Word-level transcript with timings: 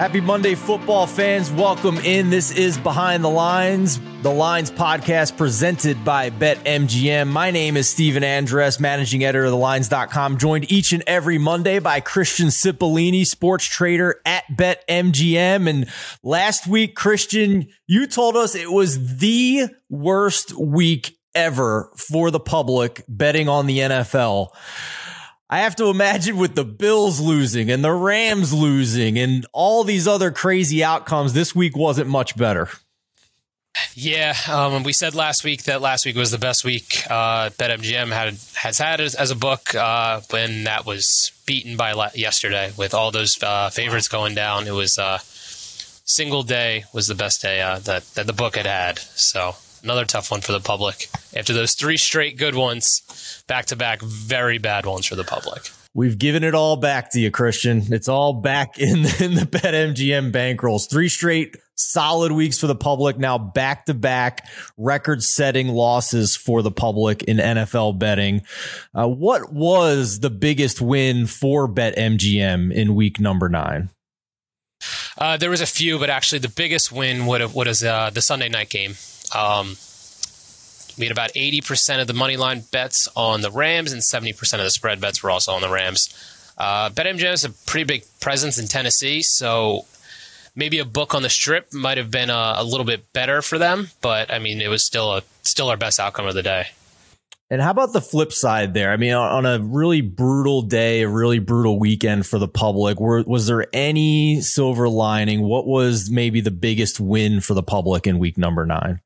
Happy 0.00 0.22
Monday, 0.22 0.54
football 0.54 1.06
fans. 1.06 1.52
Welcome 1.52 1.98
in. 1.98 2.30
This 2.30 2.52
is 2.52 2.78
Behind 2.78 3.22
the 3.22 3.28
Lines, 3.28 4.00
the 4.22 4.32
Lines 4.32 4.70
podcast 4.70 5.36
presented 5.36 6.02
by 6.06 6.30
BetMGM. 6.30 7.28
My 7.28 7.50
name 7.50 7.76
is 7.76 7.86
Stephen 7.90 8.22
Andress, 8.22 8.80
managing 8.80 9.24
editor 9.24 9.44
of 9.44 9.52
TheLines.com, 9.52 10.38
joined 10.38 10.72
each 10.72 10.94
and 10.94 11.04
every 11.06 11.36
Monday 11.36 11.80
by 11.80 12.00
Christian 12.00 12.46
Cipollini, 12.46 13.26
sports 13.26 13.66
trader 13.66 14.22
at 14.24 14.44
BetMGM. 14.50 15.68
And 15.68 15.86
last 16.22 16.66
week, 16.66 16.96
Christian, 16.96 17.68
you 17.86 18.06
told 18.06 18.36
us 18.36 18.54
it 18.54 18.72
was 18.72 19.18
the 19.18 19.66
worst 19.90 20.56
week 20.58 21.18
ever 21.34 21.92
for 21.94 22.30
the 22.30 22.40
public 22.40 23.04
betting 23.06 23.50
on 23.50 23.66
the 23.66 23.80
NFL. 23.80 24.48
I 25.52 25.58
have 25.58 25.74
to 25.76 25.86
imagine 25.86 26.36
with 26.36 26.54
the 26.54 26.64
Bills 26.64 27.18
losing 27.18 27.72
and 27.72 27.82
the 27.82 27.90
Rams 27.90 28.52
losing 28.52 29.18
and 29.18 29.44
all 29.52 29.82
these 29.82 30.06
other 30.06 30.30
crazy 30.30 30.84
outcomes, 30.84 31.32
this 31.32 31.56
week 31.56 31.76
wasn't 31.76 32.08
much 32.08 32.36
better. 32.36 32.68
Yeah, 33.94 34.36
um, 34.48 34.84
we 34.84 34.92
said 34.92 35.16
last 35.16 35.42
week 35.42 35.64
that 35.64 35.80
last 35.80 36.06
week 36.06 36.14
was 36.14 36.30
the 36.30 36.38
best 36.38 36.64
week 36.64 37.02
uh, 37.10 37.50
that 37.58 37.80
MGM 37.80 38.12
had 38.12 38.36
has 38.54 38.78
had 38.78 39.00
as, 39.00 39.16
as 39.16 39.32
a 39.32 39.36
book. 39.36 39.74
Uh, 39.74 40.20
when 40.30 40.64
that 40.64 40.86
was 40.86 41.32
beaten 41.46 41.76
by 41.76 41.92
la- 41.92 42.10
yesterday, 42.14 42.72
with 42.76 42.94
all 42.94 43.10
those 43.10 43.40
uh, 43.42 43.70
favorites 43.70 44.08
going 44.08 44.34
down, 44.34 44.68
it 44.68 44.72
was 44.72 44.98
uh, 44.98 45.18
single 45.20 46.42
day 46.42 46.84
was 46.92 47.06
the 47.08 47.14
best 47.14 47.42
day 47.42 47.60
uh, 47.60 47.78
that 47.80 48.04
that 48.14 48.26
the 48.26 48.32
book 48.32 48.56
had 48.56 48.66
had. 48.66 48.98
So 48.98 49.54
another 49.82 50.04
tough 50.04 50.30
one 50.30 50.40
for 50.40 50.52
the 50.52 50.60
public 50.60 51.08
after 51.36 51.52
those 51.52 51.74
three 51.74 51.96
straight 51.96 52.36
good 52.36 52.54
ones, 52.54 53.44
back 53.46 53.66
to 53.66 53.76
back, 53.76 54.00
very 54.02 54.58
bad 54.58 54.86
ones 54.86 55.06
for 55.06 55.16
the 55.16 55.24
public. 55.24 55.70
We've 55.92 56.18
given 56.18 56.44
it 56.44 56.54
all 56.54 56.76
back 56.76 57.10
to 57.12 57.20
you, 57.20 57.32
Christian. 57.32 57.82
It's 57.92 58.08
all 58.08 58.34
back 58.34 58.78
in, 58.78 58.98
in 58.98 59.34
the 59.34 59.48
BetMGM 59.50 60.30
bankrolls. 60.30 60.88
Three 60.88 61.08
straight 61.08 61.56
solid 61.80 62.30
weeks 62.32 62.58
for 62.58 62.66
the 62.68 62.76
public. 62.76 63.18
Now 63.18 63.38
back 63.38 63.86
to 63.86 63.94
back 63.94 64.46
record 64.76 65.22
setting 65.22 65.68
losses 65.68 66.36
for 66.36 66.62
the 66.62 66.70
public 66.70 67.24
in 67.24 67.38
NFL 67.38 67.98
betting. 67.98 68.42
Uh, 68.94 69.08
what 69.08 69.52
was 69.52 70.20
the 70.20 70.30
biggest 70.30 70.80
win 70.80 71.26
for 71.26 71.68
BetMGM 71.68 72.72
in 72.72 72.94
week 72.94 73.18
number 73.18 73.48
nine? 73.48 73.88
Uh, 75.18 75.36
there 75.36 75.50
was 75.50 75.60
a 75.60 75.66
few, 75.66 75.98
but 75.98 76.08
actually 76.08 76.38
the 76.38 76.48
biggest 76.48 76.92
win 76.92 77.26
would 77.26 77.40
have, 77.40 77.54
was 77.54 77.82
uh, 77.82 78.10
the 78.10 78.22
Sunday 78.22 78.48
night 78.48 78.70
game. 78.70 78.94
Um, 79.34 79.76
we 80.98 81.06
had 81.06 81.12
about 81.12 81.32
80% 81.32 82.00
of 82.00 82.06
the 82.06 82.12
money 82.12 82.36
line 82.36 82.62
bets 82.72 83.08
on 83.16 83.40
the 83.40 83.50
Rams, 83.50 83.92
and 83.92 84.02
70% 84.02 84.38
of 84.54 84.64
the 84.64 84.70
spread 84.70 85.00
bets 85.00 85.22
were 85.22 85.30
also 85.30 85.52
on 85.52 85.62
the 85.62 85.70
Rams. 85.70 86.08
Uh, 86.58 86.90
BetMGM 86.90 87.30
has 87.30 87.44
a 87.44 87.50
pretty 87.50 87.84
big 87.84 88.04
presence 88.20 88.58
in 88.58 88.68
Tennessee, 88.68 89.22
so 89.22 89.86
maybe 90.54 90.78
a 90.78 90.84
book 90.84 91.14
on 91.14 91.22
the 91.22 91.30
strip 91.30 91.72
might 91.72 91.96
have 91.96 92.10
been 92.10 92.28
a, 92.28 92.54
a, 92.56 92.64
little 92.64 92.84
bit 92.84 93.12
better 93.12 93.40
for 93.40 93.58
them, 93.58 93.88
but 94.02 94.30
I 94.32 94.38
mean, 94.38 94.60
it 94.60 94.68
was 94.68 94.84
still 94.84 95.14
a 95.14 95.22
still 95.42 95.70
our 95.70 95.78
best 95.78 95.98
outcome 95.98 96.26
of 96.26 96.34
the 96.34 96.42
day. 96.42 96.66
And 97.52 97.60
how 97.60 97.70
about 97.70 97.92
the 97.92 98.00
flip 98.00 98.32
side 98.32 98.74
there? 98.74 98.92
I 98.92 98.96
mean, 98.96 99.12
on 99.12 99.44
a 99.44 99.58
really 99.58 100.02
brutal 100.02 100.62
day, 100.62 101.02
a 101.02 101.08
really 101.08 101.40
brutal 101.40 101.80
weekend 101.80 102.24
for 102.24 102.38
the 102.38 102.46
public, 102.46 103.00
were, 103.00 103.24
was 103.24 103.48
there 103.48 103.66
any 103.72 104.40
silver 104.40 104.88
lining? 104.88 105.40
What 105.40 105.66
was 105.66 106.10
maybe 106.10 106.40
the 106.40 106.52
biggest 106.52 107.00
win 107.00 107.40
for 107.40 107.54
the 107.54 107.62
public 107.62 108.06
in 108.06 108.20
week 108.20 108.38
number 108.38 108.64
nine? 108.64 109.00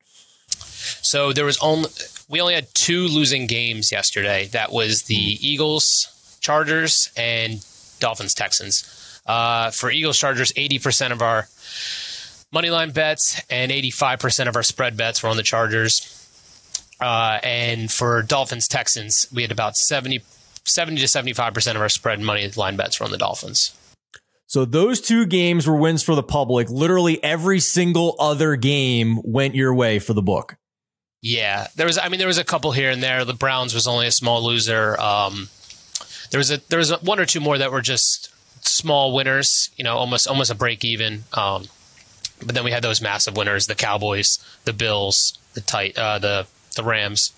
So 1.15 1.33
there 1.33 1.45
was 1.45 1.59
only 1.59 1.89
we 2.29 2.41
only 2.41 2.55
had 2.55 2.67
two 2.75 3.07
losing 3.07 3.47
games 3.47 3.93
yesterday. 3.93 4.47
That 4.47 4.73
was 4.73 5.05
the 5.05 5.15
Eagles, 5.15 6.37
Chargers, 6.41 7.09
and 7.17 7.65
Dolphins, 8.01 8.35
Texans. 8.35 9.21
Uh, 9.25 9.71
for 9.71 9.93
Eagles, 9.93 10.19
Chargers, 10.19 10.53
eighty 10.57 10.81
percent 10.81 11.13
of 11.13 11.23
our 11.23 11.47
money 12.53 12.69
line 12.69 12.91
bets 12.91 13.41
and 13.49 13.71
eighty-five 13.71 14.19
percent 14.19 14.49
of 14.49 14.57
our 14.57 14.65
spread 14.65 14.97
bets 14.97 15.23
were 15.23 15.29
on 15.29 15.37
the 15.37 15.45
Chargers. 15.45 16.03
Uh, 17.01 17.39
and 17.45 17.93
for 17.93 18.21
Dolphins, 18.23 18.67
Texans, 18.67 19.25
we 19.33 19.43
had 19.43 19.53
about 19.53 19.77
70, 19.77 20.21
70 20.65 21.01
to 21.01 21.07
seventy-five 21.07 21.55
percent 21.55 21.77
of 21.77 21.83
our 21.83 21.89
spread 21.89 22.19
money 22.19 22.51
line 22.57 22.75
bets 22.75 22.99
were 22.99 23.07
on 23.07 23.13
the 23.13 23.19
Dolphins. 23.19 23.73
So 24.49 24.65
those 24.65 25.01
two 25.01 25.27
games 25.27 25.69
were 25.69 25.77
wins 25.77 26.03
for 26.03 26.17
the 26.17 26.25
public. 26.25 26.71
Literally 26.71 27.23
every 27.23 27.61
single 27.61 28.17
other 28.19 28.57
game 28.57 29.21
went 29.23 29.55
your 29.55 29.73
way 29.73 30.01
for 30.01 30.13
the 30.13 30.21
book. 30.21 30.57
Yeah, 31.25 31.69
there 31.75 31.87
was. 31.87 31.97
I 31.97 32.11
mean, 32.11 32.19
there 32.19 32.29
was 32.29 32.37
a 32.37 32.45
couple 32.45 32.73
here 32.73 32.91
and 32.91 33.03
there. 33.03 33.25
The 33.25 33.33
Browns 33.33 33.73
was 33.73 33.87
only 33.87 34.07
a 34.07 34.11
small 34.11 34.45
loser. 34.45 35.01
Um, 35.01 35.49
there 36.31 36.39
was 36.39 36.51
a 36.51 36.59
there 36.69 36.79
was 36.79 36.91
a, 36.91 36.99
one 36.99 37.19
or 37.19 37.25
two 37.25 37.41
more 37.41 37.57
that 37.57 37.73
were 37.73 37.81
just 37.81 38.31
small 38.61 39.15
winners. 39.15 39.71
You 39.75 39.85
know, 39.85 39.97
almost 39.97 40.29
almost 40.29 40.51
a 40.51 40.55
break 40.55 40.85
even. 40.85 41.25
Um, 41.33 41.65
but 42.45 42.55
then 42.55 42.63
we 42.63 42.73
had 42.73 42.85
those 42.85 43.01
massive 43.01 43.39
winners: 43.39 43.69
the 43.69 43.75
Cowboys, 43.75 44.39
the 44.67 44.75
Bills, 44.75 45.39
the 45.55 45.63
tight, 45.63 45.97
uh, 45.97 46.19
the 46.19 46.47
the 46.77 46.85
Rams. 46.85 47.33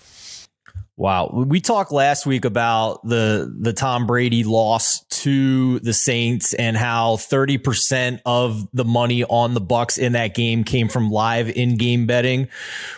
Wow. 0.99 1.45
We 1.47 1.61
talked 1.61 1.93
last 1.93 2.25
week 2.25 2.47
about 2.47 3.07
the 3.07 3.55
the 3.61 3.75
Tom 3.75 4.07
Brady 4.07 4.45
loss 4.45 5.05
to 5.11 5.79
the 5.81 5.93
Saints 5.93 6.55
and 6.55 6.75
how 6.75 7.17
30% 7.17 8.21
of 8.25 8.67
the 8.73 8.85
money 8.85 9.23
on 9.23 9.53
the 9.53 9.61
Bucks 9.61 9.99
in 9.99 10.13
that 10.13 10.35
game 10.35 10.65
came 10.65 10.89
from 10.89 11.11
live 11.11 11.51
in-game 11.51 12.07
betting. 12.07 12.49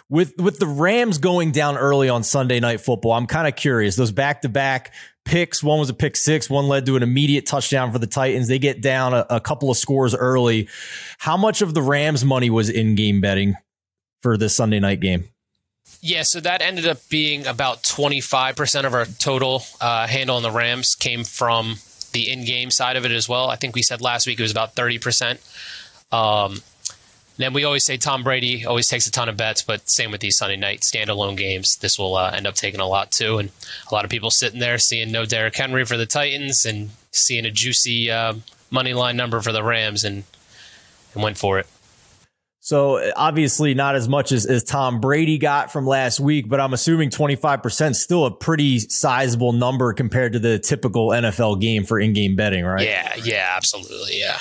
With 0.09 0.35
with 0.39 0.61
the 0.61 0.67
Rams 0.69 1.19
going 1.19 1.51
down 1.51 1.77
early 1.77 2.09
on 2.09 2.23
Sunday 2.23 2.61
night 2.61 2.81
football, 2.81 3.13
I'm 3.13 3.27
kind 3.27 3.49
of 3.49 3.57
curious. 3.57 3.97
Those 3.97 4.13
back-to-back 4.13 4.95
picks, 5.25 5.61
one 5.61 5.81
was 5.81 5.91
a 5.91 5.95
pick 5.95 6.15
6, 6.15 6.49
one 6.49 6.69
led 6.69 6.87
to 6.87 6.95
an 6.95 7.03
immediate 7.03 7.47
touchdown 7.47 7.91
for 7.91 7.99
the 7.99 8.07
Titans. 8.07 8.47
They 8.47 8.61
get 8.61 8.81
down 8.81 9.13
a, 9.13 9.27
a 9.29 9.41
couple 9.41 9.73
of 9.73 9.77
scores 9.77 10.15
early. 10.15 10.69
How 11.19 11.37
much 11.37 11.63
of 11.63 11.75
the 11.75 11.83
Rams 11.83 12.25
money 12.25 12.49
was 12.49 12.71
in-game 12.71 13.21
betting 13.21 13.57
for 14.23 14.37
this 14.37 14.55
Sunday 14.55 14.79
night 14.79 15.01
game? 15.01 15.29
Yeah, 16.01 16.23
so 16.23 16.41
that 16.41 16.63
ended 16.63 16.87
up 16.87 16.99
being 17.09 17.47
about 17.47 17.83
25% 17.83 18.85
of 18.85 18.95
our 18.95 19.05
total 19.05 19.63
uh, 19.81 20.07
handle 20.07 20.37
on 20.37 20.43
the 20.43 20.51
Rams 20.51 20.95
came 20.95 21.25
from 21.25 21.77
the 22.13 22.31
in 22.31 22.45
game 22.45 22.71
side 22.71 22.97
of 22.97 23.05
it 23.05 23.11
as 23.11 23.29
well. 23.29 23.51
I 23.51 23.57
think 23.57 23.75
we 23.75 23.83
said 23.83 24.01
last 24.01 24.27
week 24.27 24.39
it 24.39 24.43
was 24.43 24.53
about 24.53 24.75
30%. 24.75 25.39
Um, 26.13 26.63
then 27.37 27.53
we 27.53 27.65
always 27.65 27.85
say 27.85 27.97
Tom 27.97 28.25
Brady 28.25 28.65
always 28.65 28.89
takes 28.89 29.07
a 29.07 29.13
ton 29.13 29.29
of 29.29 29.37
bets, 29.37 29.63
but 29.63 29.89
same 29.89 30.11
with 30.11 30.21
these 30.21 30.37
Sunday 30.37 30.57
night 30.57 30.81
standalone 30.81 31.37
games. 31.37 31.77
This 31.77 31.99
will 31.99 32.17
uh, 32.17 32.31
end 32.31 32.47
up 32.47 32.55
taking 32.55 32.81
a 32.81 32.87
lot 32.87 33.13
too. 33.13 33.39
And 33.39 33.51
a 33.91 33.95
lot 33.95 34.05
of 34.05 34.11
people 34.11 34.31
sitting 34.31 34.59
there 34.59 34.79
seeing 34.79 35.13
no 35.13 35.25
Derrick 35.25 35.57
Henry 35.57 35.85
for 35.85 35.97
the 35.97 36.07
Titans 36.07 36.65
and 36.65 36.91
seeing 37.13 37.45
a 37.45 37.51
juicy 37.51 38.11
uh, 38.11 38.35
money 38.71 38.93
line 38.93 39.17
number 39.17 39.41
for 39.41 39.53
the 39.53 39.63
Rams 39.63 40.05
and, 40.05 40.25
and 41.15 41.23
went 41.23 41.39
for 41.39 41.59
it. 41.61 41.67
So 42.69 43.11
obviously 43.17 43.73
not 43.73 43.97
as 43.97 44.11
much 44.11 44.31
as, 44.31 44.45
as 44.45 44.63
Tom 44.63 45.01
Brady 45.01 45.39
got 45.39 45.73
from 45.73 45.87
last 45.87 46.21
week, 46.21 46.51
but 46.51 46.61
I'm 46.61 46.75
assuming 46.75 47.09
25% 47.09 47.95
still 47.95 48.27
a 48.27 48.31
pretty 48.31 48.79
sizable 48.79 49.55
number 49.55 49.95
compared 49.95 50.35
to 50.35 50.39
the 50.39 50.59
typical 50.59 51.09
NFL 51.09 51.63
game 51.63 51.85
for 51.85 51.99
in-game 51.99 52.37
betting, 52.37 52.67
right? 52.67 52.87
Yeah, 52.87 53.17
yeah, 53.25 53.55
absolutely. 53.57 54.21
Yeah. 54.21 54.37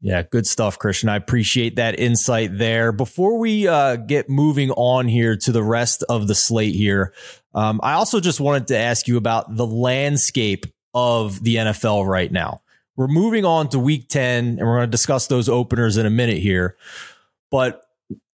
Yeah, 0.00 0.22
good 0.22 0.46
stuff, 0.46 0.78
Christian. 0.78 1.08
I 1.08 1.16
appreciate 1.16 1.74
that 1.74 1.98
insight 1.98 2.56
there. 2.56 2.92
Before 2.92 3.36
we 3.36 3.66
uh, 3.66 3.96
get 3.96 4.30
moving 4.30 4.70
on 4.70 5.08
here 5.08 5.36
to 5.38 5.50
the 5.50 5.64
rest 5.64 6.04
of 6.08 6.28
the 6.28 6.36
slate 6.36 6.76
here, 6.76 7.12
um, 7.52 7.80
I 7.82 7.94
also 7.94 8.20
just 8.20 8.38
wanted 8.38 8.68
to 8.68 8.78
ask 8.78 9.08
you 9.08 9.16
about 9.16 9.56
the 9.56 9.66
landscape 9.66 10.66
of 10.94 11.42
the 11.42 11.56
NFL 11.56 12.06
right 12.06 12.30
now. 12.30 12.62
We're 12.94 13.08
moving 13.08 13.44
on 13.44 13.70
to 13.70 13.80
week 13.80 14.08
10, 14.08 14.44
and 14.44 14.58
we're 14.60 14.76
going 14.76 14.86
to 14.88 14.90
discuss 14.90 15.26
those 15.26 15.48
openers 15.48 15.96
in 15.96 16.06
a 16.06 16.10
minute 16.10 16.38
here. 16.38 16.76
But 17.50 17.82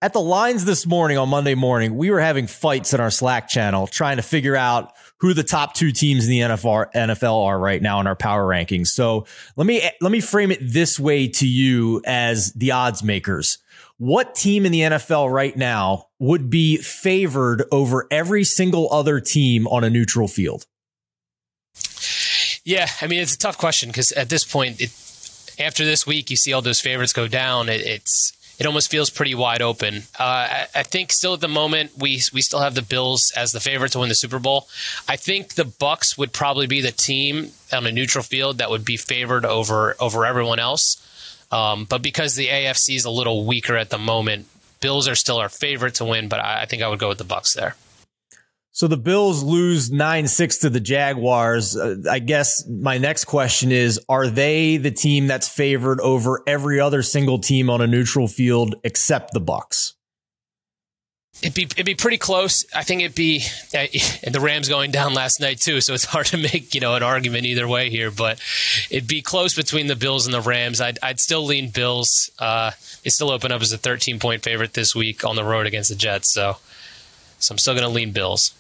at 0.00 0.12
the 0.12 0.20
lines 0.20 0.64
this 0.64 0.86
morning 0.86 1.18
on 1.18 1.28
Monday 1.28 1.54
morning, 1.54 1.96
we 1.96 2.10
were 2.10 2.20
having 2.20 2.46
fights 2.46 2.94
in 2.94 3.00
our 3.00 3.10
Slack 3.10 3.48
channel 3.48 3.86
trying 3.86 4.16
to 4.16 4.22
figure 4.22 4.56
out 4.56 4.92
who 5.18 5.34
the 5.34 5.42
top 5.42 5.74
two 5.74 5.92
teams 5.92 6.24
in 6.24 6.30
the 6.30 6.40
NFL, 6.40 6.92
NFL 6.92 7.44
are 7.46 7.58
right 7.58 7.80
now 7.80 8.00
in 8.00 8.06
our 8.06 8.16
power 8.16 8.46
rankings. 8.46 8.88
So 8.88 9.26
let 9.56 9.66
me 9.66 9.82
let 10.00 10.12
me 10.12 10.20
frame 10.20 10.50
it 10.50 10.58
this 10.60 11.00
way 11.00 11.28
to 11.28 11.46
you 11.46 12.02
as 12.04 12.52
the 12.52 12.72
odds 12.72 13.02
makers. 13.02 13.58
What 13.98 14.34
team 14.34 14.66
in 14.66 14.72
the 14.72 14.80
NFL 14.80 15.32
right 15.32 15.56
now 15.56 16.08
would 16.18 16.50
be 16.50 16.76
favored 16.76 17.64
over 17.72 18.06
every 18.10 18.44
single 18.44 18.92
other 18.92 19.20
team 19.20 19.66
on 19.68 19.84
a 19.84 19.90
neutral 19.90 20.28
field? 20.28 20.66
Yeah, 22.64 22.88
I 23.00 23.06
mean 23.06 23.20
it's 23.20 23.34
a 23.34 23.38
tough 23.38 23.56
question 23.56 23.88
because 23.88 24.12
at 24.12 24.28
this 24.28 24.44
point, 24.44 24.80
it, 24.80 24.90
after 25.58 25.84
this 25.84 26.06
week, 26.06 26.30
you 26.30 26.36
see 26.36 26.52
all 26.52 26.60
those 26.60 26.80
favorites 26.80 27.14
go 27.14 27.26
down. 27.26 27.68
It, 27.70 27.80
it's 27.80 28.35
it 28.58 28.66
almost 28.66 28.90
feels 28.90 29.10
pretty 29.10 29.34
wide 29.34 29.62
open. 29.62 30.02
Uh, 30.18 30.22
I, 30.22 30.66
I, 30.74 30.82
think 30.82 31.12
still 31.12 31.34
at 31.34 31.40
the 31.40 31.48
moment 31.48 31.92
we 31.98 32.22
we 32.32 32.40
still 32.40 32.60
have 32.60 32.74
the 32.74 32.82
Bills 32.82 33.32
as 33.36 33.52
the 33.52 33.60
favorite 33.60 33.92
to 33.92 33.98
win 33.98 34.08
the 34.08 34.14
Super 34.14 34.38
Bowl. 34.38 34.68
I 35.08 35.16
think 35.16 35.54
the 35.54 35.64
Bucks 35.64 36.16
would 36.16 36.32
probably 36.32 36.66
be 36.66 36.80
the 36.80 36.92
team 36.92 37.52
on 37.72 37.86
a 37.86 37.92
neutral 37.92 38.24
field 38.24 38.58
that 38.58 38.70
would 38.70 38.84
be 38.84 38.96
favored 38.96 39.44
over 39.44 39.96
over 40.00 40.24
everyone 40.24 40.58
else. 40.58 41.02
Um, 41.52 41.84
but 41.84 42.02
because 42.02 42.34
the 42.34 42.48
AFC 42.48 42.96
is 42.96 43.04
a 43.04 43.10
little 43.10 43.44
weaker 43.44 43.76
at 43.76 43.90
the 43.90 43.98
moment, 43.98 44.46
Bills 44.80 45.06
are 45.06 45.14
still 45.14 45.36
our 45.36 45.48
favorite 45.48 45.94
to 45.96 46.04
win. 46.04 46.28
But 46.28 46.40
I, 46.40 46.62
I 46.62 46.66
think 46.66 46.82
I 46.82 46.88
would 46.88 46.98
go 46.98 47.08
with 47.08 47.18
the 47.18 47.24
Bucks 47.24 47.54
there. 47.54 47.76
So 48.76 48.88
the 48.88 48.98
Bills 48.98 49.42
lose 49.42 49.90
9 49.90 50.28
6 50.28 50.58
to 50.58 50.68
the 50.68 50.80
Jaguars. 50.80 51.78
Uh, 51.78 51.96
I 52.10 52.18
guess 52.18 52.62
my 52.68 52.98
next 52.98 53.24
question 53.24 53.72
is 53.72 53.98
Are 54.06 54.28
they 54.28 54.76
the 54.76 54.90
team 54.90 55.28
that's 55.28 55.48
favored 55.48 55.98
over 56.02 56.42
every 56.46 56.78
other 56.78 57.02
single 57.02 57.38
team 57.38 57.70
on 57.70 57.80
a 57.80 57.86
neutral 57.86 58.28
field 58.28 58.74
except 58.84 59.32
the 59.32 59.40
Bucks? 59.40 59.94
It'd 61.40 61.54
be 61.54 61.62
it'd 61.62 61.86
be 61.86 61.94
pretty 61.94 62.18
close. 62.18 62.66
I 62.74 62.82
think 62.82 63.00
it'd 63.00 63.16
be 63.16 63.38
the 63.72 64.40
Rams 64.42 64.68
going 64.68 64.90
down 64.90 65.14
last 65.14 65.40
night 65.40 65.58
too, 65.58 65.80
so 65.80 65.94
it's 65.94 66.04
hard 66.14 66.26
to 66.26 66.36
make 66.36 66.74
you 66.74 66.80
know 66.82 66.96
an 66.96 67.02
argument 67.02 67.46
either 67.46 67.66
way 67.66 67.88
here. 67.88 68.10
But 68.10 68.42
it'd 68.90 69.08
be 69.08 69.22
close 69.22 69.54
between 69.54 69.86
the 69.86 69.96
Bills 69.96 70.26
and 70.26 70.34
the 70.34 70.42
Rams. 70.42 70.82
I'd 70.82 70.98
I'd 71.02 71.18
still 71.18 71.46
lean 71.46 71.70
Bills. 71.70 72.30
Uh, 72.38 72.72
they 73.04 73.08
still 73.08 73.30
open 73.30 73.52
up 73.52 73.62
as 73.62 73.72
a 73.72 73.78
13 73.78 74.18
point 74.18 74.42
favorite 74.42 74.74
this 74.74 74.94
week 74.94 75.24
on 75.24 75.34
the 75.34 75.44
road 75.44 75.66
against 75.66 75.88
the 75.88 75.96
Jets. 75.96 76.30
So 76.30 76.58
so 77.38 77.52
I'm 77.52 77.58
still 77.58 77.74
going 77.74 77.86
to 77.86 77.92
lean 77.92 78.12
Bills. 78.12 78.54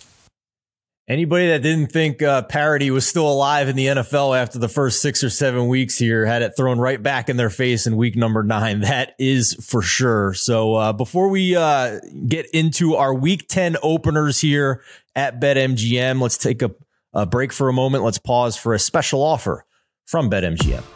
Anybody 1.08 1.46
that 1.48 1.62
didn't 1.62 1.92
think 1.92 2.20
uh, 2.20 2.42
was 2.90 3.06
still 3.06 3.30
alive 3.30 3.68
in 3.68 3.76
the 3.76 3.86
NFL 3.86 4.36
after 4.36 4.58
the 4.58 4.68
first 4.68 5.00
six 5.00 5.22
or 5.22 5.30
seven 5.30 5.68
weeks 5.68 5.96
here 5.96 6.26
had 6.26 6.42
it 6.42 6.56
thrown 6.56 6.80
right 6.80 7.00
back 7.00 7.28
in 7.28 7.36
their 7.36 7.50
face 7.50 7.86
in 7.86 7.96
week 7.96 8.16
number 8.16 8.42
nine. 8.42 8.80
That 8.80 9.14
is 9.16 9.54
for 9.64 9.82
sure. 9.82 10.34
So 10.34 10.74
uh, 10.74 10.92
before 10.92 11.28
we 11.28 11.54
uh, 11.54 12.00
get 12.26 12.46
into 12.50 12.96
our 12.96 13.14
week 13.14 13.46
10 13.46 13.76
openers 13.84 14.40
here 14.40 14.82
at 15.14 15.40
BetMGM, 15.40 16.20
let's 16.20 16.38
take 16.38 16.62
a, 16.62 16.74
a 17.14 17.24
break 17.24 17.52
for 17.52 17.68
a 17.68 17.72
moment. 17.72 18.02
Let's 18.02 18.18
pause 18.18 18.56
for 18.56 18.74
a 18.74 18.78
special 18.78 19.22
offer 19.22 19.64
from 20.06 20.28
BetMGM. 20.28 20.95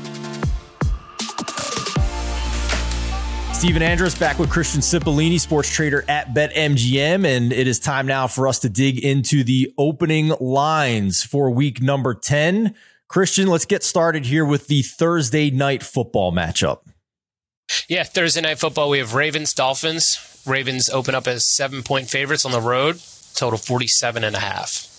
Stephen 3.61 3.83
Andress 3.83 4.19
back 4.19 4.39
with 4.39 4.49
Christian 4.49 4.81
Cipollini, 4.81 5.39
sports 5.39 5.69
trader 5.69 6.03
at 6.07 6.33
BetMGM. 6.33 7.27
And 7.27 7.53
it 7.53 7.67
is 7.67 7.79
time 7.79 8.07
now 8.07 8.25
for 8.25 8.47
us 8.47 8.57
to 8.61 8.69
dig 8.69 8.97
into 8.97 9.43
the 9.43 9.71
opening 9.77 10.29
lines 10.39 11.21
for 11.21 11.51
week 11.51 11.79
number 11.79 12.15
10. 12.15 12.73
Christian, 13.07 13.47
let's 13.47 13.65
get 13.65 13.83
started 13.83 14.25
here 14.25 14.45
with 14.45 14.65
the 14.65 14.81
Thursday 14.81 15.51
night 15.51 15.83
football 15.83 16.31
matchup. 16.31 16.79
Yeah, 17.87 18.03
Thursday 18.03 18.41
night 18.41 18.57
football, 18.57 18.89
we 18.89 18.97
have 18.97 19.13
Ravens, 19.13 19.53
Dolphins. 19.53 20.41
Ravens 20.47 20.89
open 20.89 21.13
up 21.13 21.27
as 21.27 21.47
seven 21.47 21.83
point 21.83 22.09
favorites 22.09 22.45
on 22.47 22.51
the 22.51 22.61
road, 22.61 22.99
total 23.35 23.59
47 23.59 24.23
and 24.23 24.35
a 24.35 24.39
half. 24.39 24.90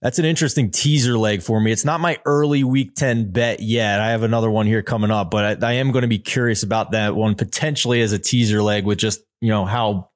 That's 0.00 0.20
an 0.20 0.24
interesting 0.24 0.70
teaser 0.70 1.18
leg 1.18 1.42
for 1.42 1.60
me. 1.60 1.72
It's 1.72 1.84
not 1.84 2.00
my 2.00 2.18
early 2.24 2.62
week 2.62 2.94
10 2.94 3.32
bet 3.32 3.60
yet. 3.60 4.00
I 4.00 4.10
have 4.10 4.22
another 4.22 4.50
one 4.50 4.66
here 4.66 4.82
coming 4.82 5.10
up, 5.10 5.30
but 5.30 5.64
I, 5.64 5.68
I, 5.68 5.72
am 5.74 5.90
going 5.90 6.02
to 6.02 6.08
be 6.08 6.20
curious 6.20 6.62
about 6.62 6.92
that 6.92 7.16
one 7.16 7.34
potentially 7.34 8.00
as 8.00 8.12
a 8.12 8.18
teaser 8.18 8.62
leg 8.62 8.84
with 8.84 8.98
just, 8.98 9.20
you 9.40 9.48
know, 9.48 9.64
how 9.64 10.10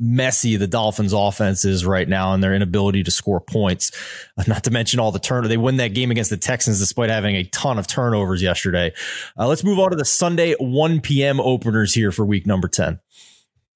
messy 0.00 0.56
the 0.56 0.66
Dolphins 0.66 1.12
offense 1.12 1.64
is 1.64 1.84
right 1.84 2.08
now 2.08 2.32
and 2.32 2.42
their 2.42 2.54
inability 2.54 3.04
to 3.04 3.10
score 3.10 3.40
points. 3.40 3.92
Not 4.46 4.64
to 4.64 4.70
mention 4.70 4.98
all 4.98 5.12
the 5.12 5.18
turn. 5.18 5.46
They 5.46 5.58
win 5.58 5.76
that 5.76 5.94
game 5.94 6.10
against 6.10 6.30
the 6.30 6.38
Texans 6.38 6.78
despite 6.78 7.10
having 7.10 7.36
a 7.36 7.44
ton 7.44 7.78
of 7.78 7.86
turnovers 7.86 8.42
yesterday. 8.42 8.94
Uh, 9.38 9.46
let's 9.46 9.62
move 9.62 9.78
on 9.78 9.90
to 9.90 9.96
the 9.96 10.06
Sunday 10.06 10.54
1 10.58 11.00
p.m. 11.02 11.38
openers 11.38 11.92
here 11.92 12.12
for 12.12 12.24
week 12.24 12.46
number 12.46 12.66
10. 12.66 12.98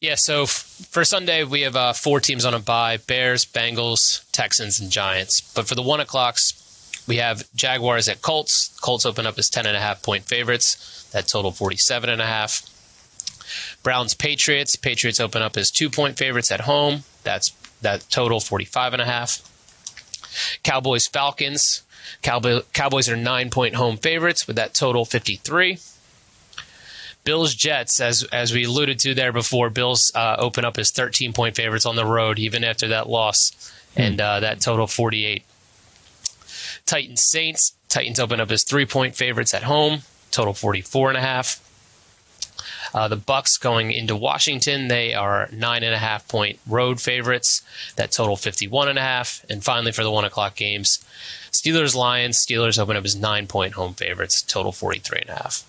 Yeah, 0.00 0.16
so 0.16 0.42
f- 0.42 0.86
for 0.90 1.04
Sunday, 1.04 1.42
we 1.42 1.62
have 1.62 1.74
uh, 1.74 1.92
four 1.94 2.20
teams 2.20 2.44
on 2.44 2.52
a 2.52 2.58
bye 2.58 2.98
Bears, 2.98 3.46
Bengals, 3.46 4.30
Texans, 4.30 4.78
and 4.78 4.90
Giants. 4.90 5.40
But 5.54 5.66
for 5.66 5.74
the 5.74 5.82
one 5.82 6.00
o'clocks, 6.00 7.02
we 7.08 7.16
have 7.16 7.50
Jaguars 7.54 8.08
at 8.08 8.20
Colts. 8.20 8.78
Colts 8.80 9.06
open 9.06 9.26
up 9.26 9.38
as 9.38 9.50
10.5 9.50 10.02
point 10.02 10.24
favorites. 10.24 11.08
That 11.12 11.28
total 11.28 11.50
47.5. 11.50 13.82
Browns, 13.82 14.12
Patriots. 14.14 14.76
Patriots 14.76 15.20
open 15.20 15.40
up 15.40 15.56
as 15.56 15.70
two 15.70 15.88
point 15.88 16.18
favorites 16.18 16.52
at 16.52 16.62
home. 16.62 17.04
That's 17.22 17.50
that 17.80 18.04
total 18.10 18.40
45.5. 18.40 20.62
Cowboys, 20.62 21.06
Falcons. 21.06 21.82
Cowboy, 22.22 22.60
Cowboys 22.74 23.08
are 23.08 23.16
nine 23.16 23.48
point 23.50 23.76
home 23.76 23.96
favorites 23.96 24.46
with 24.46 24.56
that 24.56 24.74
total 24.74 25.06
53. 25.06 25.78
Bills 27.26 27.56
Jets, 27.56 28.00
as 28.00 28.22
as 28.32 28.52
we 28.52 28.64
alluded 28.64 29.00
to 29.00 29.12
there 29.12 29.32
before, 29.32 29.68
Bills 29.68 30.12
uh, 30.14 30.36
open 30.38 30.64
up 30.64 30.78
as 30.78 30.92
13 30.92 31.32
point 31.32 31.56
favorites 31.56 31.84
on 31.84 31.96
the 31.96 32.06
road 32.06 32.38
even 32.38 32.62
after 32.62 32.86
that 32.88 33.08
loss, 33.08 33.50
hmm. 33.94 34.02
and 34.02 34.20
uh, 34.20 34.40
that 34.40 34.60
total 34.60 34.86
48. 34.86 35.42
Titans 36.86 37.22
Saints. 37.22 37.72
Titans 37.88 38.20
open 38.20 38.40
up 38.40 38.50
as 38.50 38.62
three 38.62 38.86
point 38.86 39.16
favorites 39.16 39.52
at 39.52 39.64
home, 39.64 40.02
total 40.30 40.54
44 40.54 41.10
and 41.10 41.18
a 41.18 41.20
half. 41.20 41.60
Uh, 42.94 43.08
the 43.08 43.16
Bucks 43.16 43.58
going 43.58 43.90
into 43.90 44.14
Washington, 44.14 44.86
they 44.86 45.12
are 45.12 45.48
nine 45.52 45.82
and 45.82 45.94
a 45.94 45.98
half 45.98 46.28
point 46.28 46.60
road 46.64 47.00
favorites. 47.00 47.60
That 47.96 48.12
total 48.12 48.36
51 48.36 48.88
and 48.88 48.98
a 48.98 49.02
half. 49.02 49.44
And 49.50 49.64
finally, 49.64 49.90
for 49.90 50.04
the 50.04 50.12
one 50.12 50.24
o'clock 50.24 50.54
games, 50.54 51.04
Steelers 51.50 51.96
Lions. 51.96 52.38
Steelers 52.38 52.78
open 52.78 52.96
up 52.96 53.04
as 53.04 53.16
nine 53.16 53.48
point 53.48 53.74
home 53.74 53.94
favorites, 53.94 54.42
total 54.42 54.70
43 54.70 55.22
and 55.22 55.30
a 55.30 55.42
half. 55.42 55.64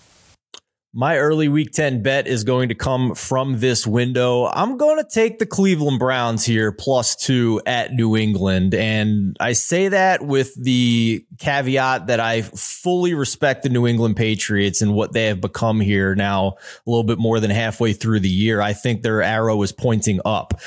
My 0.94 1.18
early 1.18 1.48
week 1.48 1.72
10 1.72 2.02
bet 2.02 2.26
is 2.26 2.44
going 2.44 2.70
to 2.70 2.74
come 2.74 3.14
from 3.14 3.60
this 3.60 3.86
window. 3.86 4.46
I'm 4.46 4.78
going 4.78 4.96
to 4.96 5.06
take 5.08 5.38
the 5.38 5.44
Cleveland 5.44 5.98
Browns 5.98 6.46
here 6.46 6.72
plus 6.72 7.14
two 7.14 7.60
at 7.66 7.92
New 7.92 8.16
England. 8.16 8.72
And 8.72 9.36
I 9.38 9.52
say 9.52 9.88
that 9.88 10.22
with 10.22 10.54
the 10.54 11.26
caveat 11.38 12.06
that 12.06 12.20
I 12.20 12.40
fully 12.40 13.12
respect 13.12 13.64
the 13.64 13.68
New 13.68 13.86
England 13.86 14.16
Patriots 14.16 14.80
and 14.80 14.94
what 14.94 15.12
they 15.12 15.26
have 15.26 15.42
become 15.42 15.78
here 15.78 16.14
now, 16.14 16.54
a 16.86 16.90
little 16.90 17.04
bit 17.04 17.18
more 17.18 17.38
than 17.38 17.50
halfway 17.50 17.92
through 17.92 18.20
the 18.20 18.30
year. 18.30 18.62
I 18.62 18.72
think 18.72 19.02
their 19.02 19.20
arrow 19.20 19.60
is 19.60 19.72
pointing 19.72 20.20
up 20.24 20.58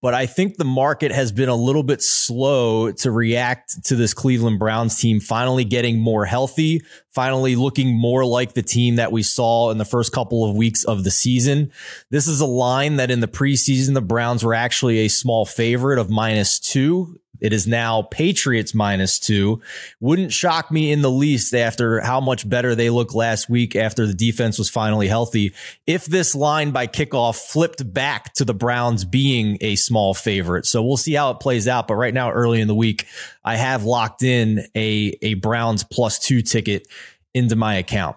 but 0.00 0.14
I 0.14 0.26
think 0.26 0.56
the 0.56 0.64
market 0.64 1.10
has 1.10 1.32
been 1.32 1.48
a 1.48 1.56
little 1.56 1.82
bit 1.82 2.02
slow 2.02 2.92
to 2.92 3.10
react 3.10 3.84
to 3.86 3.96
this 3.96 4.14
Cleveland 4.14 4.58
Browns 4.58 4.98
team 4.98 5.18
finally 5.18 5.64
getting 5.64 5.98
more 5.98 6.24
healthy, 6.24 6.82
finally 7.10 7.56
looking 7.56 7.98
more 7.98 8.24
like 8.24 8.54
the 8.54 8.62
team 8.62 8.96
that 8.96 9.10
we 9.10 9.24
saw 9.24 9.70
in 9.70 9.78
the 9.78 9.84
first 9.84 10.12
couple 10.12 10.48
of 10.48 10.56
weeks 10.56 10.84
of 10.84 11.02
the 11.02 11.10
season. 11.10 11.72
This 12.10 12.28
is 12.28 12.40
a 12.40 12.46
line 12.46 12.96
that 12.96 13.10
in 13.10 13.20
the 13.20 13.28
preseason, 13.28 13.94
the 13.94 14.00
Browns 14.00 14.44
were 14.44 14.54
actually 14.54 14.98
a 15.00 15.08
small 15.08 15.44
favorite 15.44 15.98
of 15.98 16.10
minus 16.10 16.60
two. 16.60 17.18
It 17.40 17.52
is 17.52 17.66
now 17.66 18.02
Patriots 18.02 18.74
minus 18.74 19.18
two. 19.18 19.60
Wouldn't 20.00 20.32
shock 20.32 20.70
me 20.70 20.90
in 20.90 21.02
the 21.02 21.10
least 21.10 21.54
after 21.54 22.00
how 22.00 22.20
much 22.20 22.48
better 22.48 22.74
they 22.74 22.90
looked 22.90 23.14
last 23.14 23.48
week 23.48 23.76
after 23.76 24.06
the 24.06 24.14
defense 24.14 24.58
was 24.58 24.68
finally 24.68 25.06
healthy. 25.08 25.54
If 25.86 26.06
this 26.06 26.34
line 26.34 26.72
by 26.72 26.86
kickoff 26.86 27.36
flipped 27.36 27.92
back 27.92 28.34
to 28.34 28.44
the 28.44 28.54
Browns 28.54 29.04
being 29.04 29.58
a 29.60 29.76
small 29.76 30.14
favorite. 30.14 30.66
So 30.66 30.82
we'll 30.82 30.96
see 30.96 31.14
how 31.14 31.30
it 31.30 31.40
plays 31.40 31.68
out. 31.68 31.86
But 31.86 31.94
right 31.94 32.14
now, 32.14 32.30
early 32.30 32.60
in 32.60 32.68
the 32.68 32.74
week, 32.74 33.06
I 33.44 33.56
have 33.56 33.84
locked 33.84 34.22
in 34.22 34.66
a, 34.74 35.16
a 35.22 35.34
Browns 35.34 35.84
plus 35.84 36.18
two 36.18 36.42
ticket 36.42 36.88
into 37.34 37.56
my 37.56 37.76
account. 37.76 38.16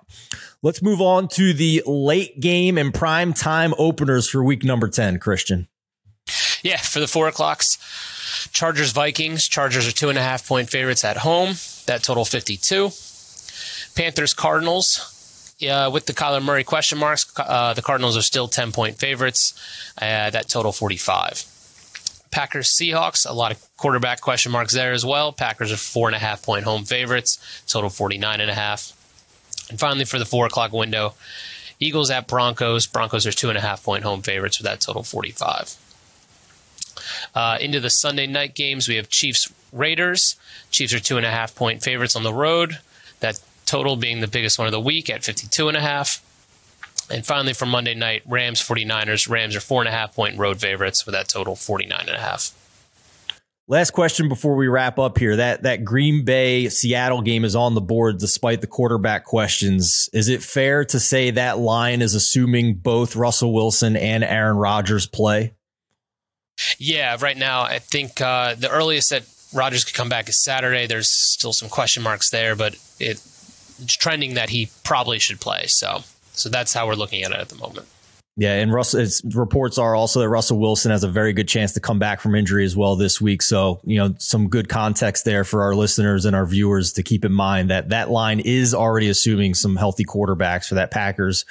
Let's 0.64 0.82
move 0.82 1.02
on 1.02 1.28
to 1.30 1.54
the 1.54 1.84
late 1.86 2.40
game 2.40 2.78
and 2.78 2.94
prime 2.94 3.34
time 3.34 3.74
openers 3.78 4.30
for 4.30 4.44
week 4.44 4.64
number 4.64 4.88
10, 4.88 5.20
Christian. 5.20 5.68
Yeah, 6.64 6.78
for 6.78 7.00
the 7.00 7.08
four 7.08 7.28
o'clocks. 7.28 7.78
Chargers 8.52 8.92
Vikings. 8.92 9.48
Chargers 9.48 9.88
are 9.88 9.92
two 9.92 10.10
and 10.10 10.18
a 10.18 10.22
half 10.22 10.48
point 10.48 10.70
favorites 10.70 11.04
at 11.04 11.18
home. 11.18 11.56
That 11.88 12.04
total 12.04 12.26
52. 12.26 12.92
Panthers 13.96 14.34
Cardinals. 14.34 15.08
Uh, 15.68 15.92
with 15.94 16.08
the 16.08 16.14
Kyler 16.14 16.42
Murray 16.44 16.64
question 16.64 16.98
marks, 16.98 17.32
uh, 17.38 17.74
the 17.74 17.84
Cardinals 17.84 18.18
are 18.18 18.24
still 18.24 18.48
10 18.48 18.72
point 18.72 18.98
favorites. 18.98 19.54
Uh, 19.98 20.30
that 20.32 20.50
total 20.50 20.72
45. 20.72 21.46
Packers 22.32 22.70
Seahawks, 22.70 23.30
a 23.30 23.34
lot 23.34 23.52
of 23.52 23.62
quarterback 23.78 24.22
question 24.22 24.52
marks 24.52 24.74
there 24.74 24.94
as 24.94 25.06
well. 25.06 25.34
Packers 25.34 25.72
are 25.72 25.78
four 25.78 26.08
and 26.08 26.16
a 26.16 26.20
half 26.20 26.42
point 26.42 26.64
home 26.64 26.86
favorites, 26.86 27.38
total 27.68 27.90
49 27.90 28.40
and 28.40 28.50
a 28.50 28.54
half. 28.54 28.94
And 29.70 29.80
finally, 29.80 30.06
for 30.06 30.18
the 30.18 30.26
four 30.26 30.46
o'clock 30.46 30.72
window, 30.72 31.14
Eagles 31.80 32.10
at 32.10 32.28
Broncos. 32.28 32.88
Broncos 32.88 33.28
are 33.28 33.32
two 33.32 33.50
and 33.50 33.58
a 33.58 33.62
half 33.62 33.84
point 33.84 34.04
home 34.04 34.22
favorites 34.22 34.60
with 34.60 34.66
that 34.66 34.80
total 34.82 35.04
45. 35.04 35.76
Uh, 37.36 37.58
into 37.60 37.80
the 37.80 37.90
Sunday 37.90 38.28
night 38.28 38.56
games, 38.56 38.88
we 38.88 38.96
have 38.96 39.10
Chiefs 39.10 39.52
Raiders. 39.72 40.36
Chiefs 40.70 40.94
are 40.94 41.00
two 41.00 41.18
and 41.18 41.26
a 41.26 41.32
half 41.32 41.56
point 41.56 41.82
favorites 41.82 42.16
on 42.16 42.24
the 42.24 42.34
road. 42.34 42.80
That 43.20 43.40
total 43.66 43.96
being 43.96 44.20
the 44.20 44.28
biggest 44.28 44.58
one 44.58 44.68
of 44.68 44.72
the 44.72 44.80
week 44.80 45.10
at 45.10 45.24
52 45.24 45.68
and 45.68 45.78
a 45.78 45.82
half. 45.82 46.22
And 47.12 47.26
finally, 47.26 47.54
for 47.54 47.66
Monday 47.66 47.94
night, 47.94 48.24
Rams 48.26 48.62
49ers. 48.62 49.30
Rams 49.30 49.56
are 49.56 49.60
four 49.60 49.82
and 49.82 49.90
a 49.90 49.92
half 49.92 50.16
point 50.16 50.38
road 50.38 50.60
favorites 50.60 51.06
with 51.06 51.14
that 51.14 51.28
total 51.28 51.56
49 51.56 52.00
and 52.02 52.10
a 52.10 52.20
half. 52.20 52.54
Last 53.68 53.92
question 53.92 54.28
before 54.28 54.56
we 54.56 54.68
wrap 54.68 55.00
up 55.00 55.18
here. 55.18 55.38
That 55.38 55.64
that 55.64 55.86
Green 55.86 56.26
Bay 56.26 56.68
Seattle 56.68 57.22
game 57.22 57.46
is 57.46 57.56
on 57.56 57.74
the 57.74 57.80
board 57.80 58.18
despite 58.18 58.60
the 58.60 58.68
quarterback 58.68 59.24
questions. 59.24 60.10
Is 60.12 60.28
it 60.28 60.44
fair 60.44 60.84
to 60.86 61.00
say 61.00 61.32
that 61.32 61.58
line 61.58 62.02
is 62.02 62.14
assuming 62.14 62.76
both 62.76 63.16
Russell 63.16 63.54
Wilson 63.54 63.96
and 63.96 64.26
Aaron 64.26 64.58
Rodgers 64.58 65.08
play? 65.08 65.54
Yeah, 66.78 67.18
right 67.20 67.38
now 67.38 67.62
I 67.62 67.80
think 67.80 68.22
uh, 68.22 68.56
the 68.56 68.70
earliest 68.70 69.10
that 69.10 69.24
Rodgers 69.54 69.84
could 69.84 69.96
come 69.96 70.10
back 70.10 70.30
is 70.30 70.42
Saturday. 70.42 70.88
There's 70.88 71.10
still 71.10 71.54
some 71.54 71.70
question 71.70 72.04
marks 72.04 72.30
there, 72.30 72.56
but 72.56 72.74
it, 73.00 73.22
it's 73.80 73.98
trending 73.98 74.36
that 74.36 74.50
he 74.50 74.70
probably 74.84 75.20
should 75.20 75.40
play. 75.40 75.66
So 75.68 76.04
so 76.34 76.50
that's 76.50 76.74
how 76.74 76.88
we're 76.88 76.96
looking 76.96 77.24
at 77.24 77.32
it 77.32 77.40
at 77.40 77.50
the 77.50 77.58
moment. 77.58 77.88
Yeah, 78.38 78.54
and 78.56 78.74
Russell 78.74 79.06
reports 79.34 79.78
are 79.78 79.94
also 79.94 80.22
that 80.22 80.30
Russell 80.30 80.58
Wilson 80.58 80.90
has 80.90 81.04
a 81.04 81.10
very 81.10 81.34
good 81.34 81.50
chance 81.50 81.74
to 81.74 81.82
come 81.82 82.00
back 82.00 82.22
from 82.22 82.34
injury 82.34 82.64
as 82.64 82.78
well 82.78 82.96
this 82.96 83.20
week. 83.20 83.42
So, 83.42 83.82
you 83.84 83.98
know, 83.98 84.16
some 84.20 84.48
good 84.48 84.70
context 84.70 85.26
there 85.26 85.44
for 85.44 85.64
our 85.64 85.76
listeners 85.76 86.26
and 86.26 86.36
our 86.36 86.46
viewers 86.46 86.94
to 86.94 87.04
keep 87.04 87.26
in 87.26 87.34
mind 87.34 87.70
that 87.70 87.90
that 87.90 88.10
line 88.10 88.40
is 88.40 88.74
already 88.74 89.10
assuming 89.10 89.54
some 89.54 89.76
healthy 89.76 90.06
quarterbacks 90.06 90.70
for 90.70 90.76
that 90.76 90.92
Packers 90.92 91.46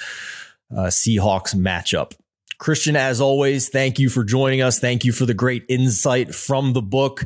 uh, 0.71 0.87
Seahawks 0.87 1.55
matchup. 1.55 2.13
Christian, 2.61 2.95
as 2.95 3.19
always, 3.19 3.69
thank 3.69 3.97
you 3.97 4.07
for 4.07 4.23
joining 4.23 4.61
us. 4.61 4.79
Thank 4.79 5.03
you 5.03 5.11
for 5.11 5.25
the 5.25 5.33
great 5.33 5.65
insight 5.67 6.35
from 6.35 6.73
the 6.73 6.81
book. 6.83 7.21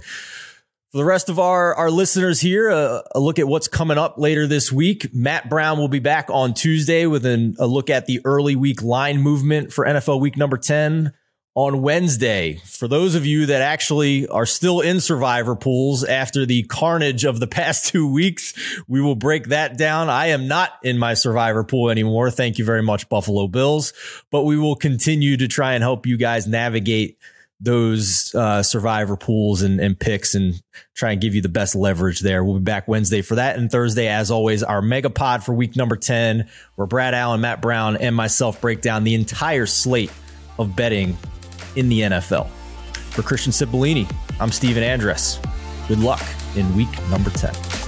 For 0.91 0.97
the 0.97 1.03
rest 1.03 1.27
of 1.27 1.39
our, 1.39 1.75
our 1.75 1.91
listeners 1.91 2.39
here, 2.39 2.69
uh, 2.71 3.01
a 3.13 3.19
look 3.19 3.37
at 3.37 3.45
what's 3.45 3.67
coming 3.67 3.97
up 3.97 4.17
later 4.17 4.47
this 4.47 4.71
week. 4.71 5.13
Matt 5.13 5.49
Brown 5.49 5.77
will 5.77 5.89
be 5.89 5.99
back 5.99 6.29
on 6.29 6.53
Tuesday 6.53 7.05
with 7.05 7.25
an, 7.25 7.57
a 7.59 7.67
look 7.67 7.89
at 7.89 8.05
the 8.05 8.21
early 8.23 8.55
week 8.55 8.81
line 8.81 9.21
movement 9.21 9.73
for 9.73 9.85
NFL 9.85 10.21
week 10.21 10.37
number 10.37 10.57
10 10.57 11.11
on 11.55 11.81
Wednesday. 11.81 12.59
For 12.65 12.89
those 12.89 13.15
of 13.15 13.25
you 13.25 13.45
that 13.45 13.61
actually 13.61 14.27
are 14.27 14.45
still 14.45 14.81
in 14.81 14.99
survivor 14.99 15.55
pools 15.55 16.03
after 16.03 16.45
the 16.45 16.63
carnage 16.63 17.23
of 17.23 17.39
the 17.39 17.47
past 17.55 17.87
two 17.87 18.11
weeks, 18.11 18.53
we 18.87 19.01
will 19.01 19.15
break 19.15 19.47
that 19.47 19.77
down. 19.77 20.09
I 20.09 20.27
am 20.27 20.49
not 20.49 20.73
in 20.83 20.97
my 20.97 21.13
survivor 21.13 21.63
pool 21.63 21.89
anymore. 21.89 22.29
Thank 22.29 22.57
you 22.57 22.65
very 22.65 22.83
much, 22.83 23.07
Buffalo 23.07 23.47
Bills, 23.47 23.93
but 24.31 24.43
we 24.43 24.57
will 24.57 24.75
continue 24.75 25.37
to 25.37 25.47
try 25.47 25.73
and 25.73 25.81
help 25.81 26.05
you 26.05 26.17
guys 26.17 26.45
navigate 26.45 27.17
those 27.61 28.35
uh, 28.35 28.61
survivor 28.61 29.15
pools 29.15 29.61
and, 29.61 29.79
and 29.79 29.97
picks 29.97 30.35
and 30.35 30.61
try 30.93 31.13
and 31.13 31.21
give 31.21 31.33
you 31.35 31.41
the 31.41 31.47
best 31.47 31.73
leverage 31.73 32.19
there. 32.19 32.43
We'll 32.43 32.55
be 32.55 32.63
back 32.63 32.85
Wednesday 32.89 33.21
for 33.21 33.35
that. 33.35 33.55
And 33.55 33.71
Thursday, 33.71 34.09
as 34.09 34.29
always, 34.29 34.61
our 34.61 34.81
mega 34.81 35.09
pod 35.09 35.41
for 35.41 35.53
week 35.53 35.77
number 35.77 35.95
10, 35.95 36.49
where 36.75 36.85
Brad 36.85 37.13
Allen, 37.13 37.39
Matt 37.39 37.61
Brown, 37.61 37.95
and 37.95 38.13
myself 38.13 38.59
break 38.59 38.81
down 38.81 39.05
the 39.05 39.15
entire 39.15 39.65
slate 39.65 40.11
of 40.59 40.75
betting 40.75 41.17
in 41.75 41.89
the 41.89 42.01
NFL. 42.01 42.49
For 43.11 43.21
Christian 43.21 43.51
Cipollini, 43.51 44.11
I'm 44.39 44.51
Stephen 44.51 44.83
Andress. 44.83 45.39
Good 45.87 45.99
luck 45.99 46.23
in 46.55 46.75
week 46.75 46.89
number 47.09 47.29
10. 47.29 47.84